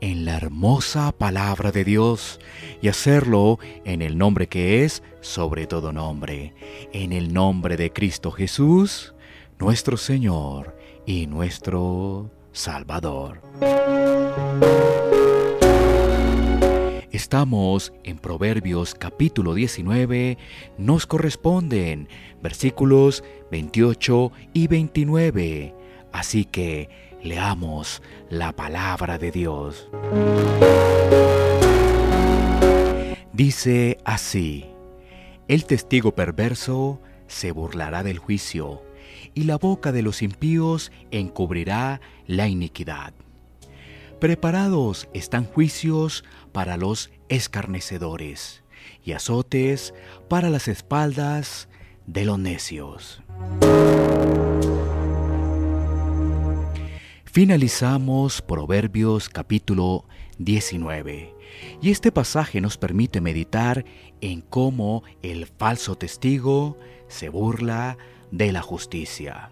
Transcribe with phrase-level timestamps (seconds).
[0.00, 2.40] en la hermosa palabra de Dios
[2.80, 6.54] y hacerlo en el nombre que es sobre todo nombre,
[6.92, 9.14] en el nombre de Cristo Jesús,
[9.58, 13.40] nuestro Señor y nuestro Salvador.
[17.10, 20.38] Estamos en Proverbios capítulo 19,
[20.76, 22.08] nos corresponden
[22.42, 25.74] versículos 28 y 29,
[26.12, 29.88] así que Leamos la palabra de Dios.
[33.32, 34.66] Dice así,
[35.48, 38.82] el testigo perverso se burlará del juicio,
[39.34, 43.14] y la boca de los impíos encubrirá la iniquidad.
[44.20, 48.62] Preparados están juicios para los escarnecedores,
[49.04, 49.94] y azotes
[50.28, 51.68] para las espaldas
[52.06, 53.22] de los necios.
[57.30, 60.06] Finalizamos Proverbios capítulo
[60.38, 61.34] 19
[61.82, 63.84] y este pasaje nos permite meditar
[64.22, 67.98] en cómo el falso testigo se burla
[68.30, 69.50] de la justicia.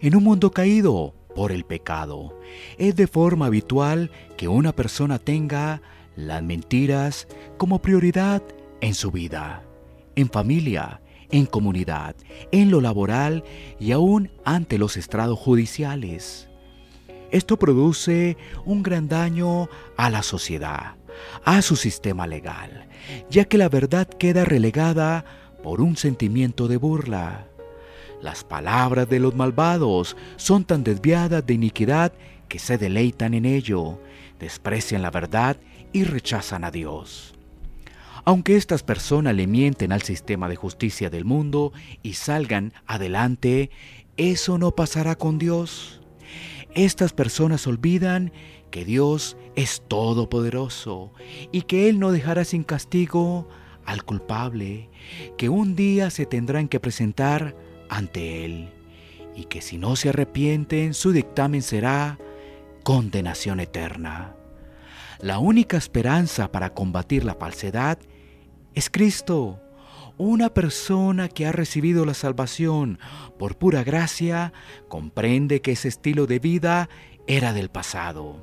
[0.00, 2.40] En un mundo caído por el pecado,
[2.78, 5.82] es de forma habitual que una persona tenga
[6.16, 8.42] las mentiras como prioridad
[8.80, 9.62] en su vida,
[10.14, 12.16] en familia, en comunidad,
[12.52, 13.44] en lo laboral
[13.78, 16.48] y aún ante los estrados judiciales.
[17.30, 20.94] Esto produce un gran daño a la sociedad,
[21.44, 22.88] a su sistema legal,
[23.30, 25.24] ya que la verdad queda relegada
[25.62, 27.46] por un sentimiento de burla.
[28.22, 32.12] Las palabras de los malvados son tan desviadas de iniquidad
[32.48, 34.00] que se deleitan en ello,
[34.38, 35.56] desprecian la verdad
[35.92, 37.34] y rechazan a Dios.
[38.24, 41.72] Aunque estas personas le mienten al sistema de justicia del mundo
[42.02, 43.70] y salgan adelante,
[44.16, 46.00] eso no pasará con Dios.
[46.76, 48.32] Estas personas olvidan
[48.70, 51.10] que Dios es todopoderoso
[51.50, 53.48] y que Él no dejará sin castigo
[53.86, 54.90] al culpable,
[55.38, 57.56] que un día se tendrán que presentar
[57.88, 58.68] ante Él
[59.34, 62.18] y que si no se arrepienten su dictamen será
[62.82, 64.36] condenación eterna.
[65.18, 67.98] La única esperanza para combatir la falsedad
[68.74, 69.62] es Cristo.
[70.18, 72.98] Una persona que ha recibido la salvación
[73.38, 74.54] por pura gracia
[74.88, 76.88] comprende que ese estilo de vida
[77.26, 78.36] era del pasado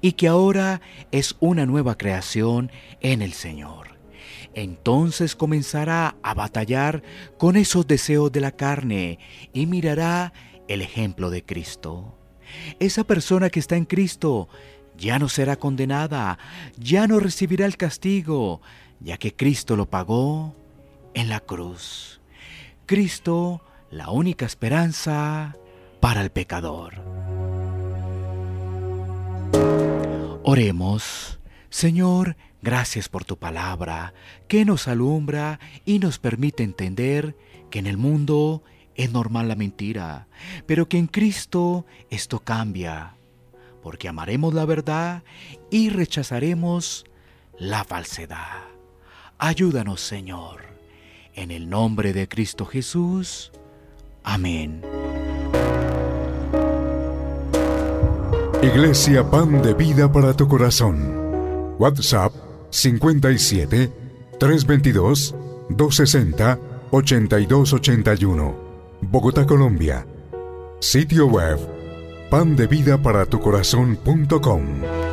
[0.00, 0.80] y que ahora
[1.12, 3.98] es una nueva creación en el Señor.
[4.54, 7.04] Entonces comenzará a batallar
[7.38, 9.20] con esos deseos de la carne
[9.52, 10.32] y mirará
[10.66, 12.18] el ejemplo de Cristo.
[12.80, 14.48] Esa persona que está en Cristo
[14.98, 16.38] ya no será condenada,
[16.76, 18.60] ya no recibirá el castigo,
[19.00, 20.54] ya que Cristo lo pagó
[21.14, 22.20] en la cruz.
[22.86, 25.56] Cristo, la única esperanza
[26.00, 26.94] para el pecador.
[30.42, 34.14] Oremos, Señor, gracias por tu palabra,
[34.48, 37.36] que nos alumbra y nos permite entender
[37.70, 38.62] que en el mundo
[38.94, 40.28] es normal la mentira,
[40.66, 43.16] pero que en Cristo esto cambia,
[43.82, 45.22] porque amaremos la verdad
[45.70, 47.04] y rechazaremos
[47.58, 48.79] la falsedad.
[49.40, 50.60] Ayúdanos, Señor.
[51.34, 53.50] En el nombre de Cristo Jesús.
[54.22, 54.82] Amén.
[58.62, 61.74] Iglesia Pan de Vida para tu Corazón.
[61.78, 62.34] WhatsApp
[62.68, 63.90] 57
[64.38, 65.34] 322
[65.70, 66.58] 260
[66.90, 68.54] 8281.
[69.00, 70.06] Bogotá, Colombia.
[70.80, 71.58] Sitio web
[72.30, 75.09] pandevidaparatucorazón.com.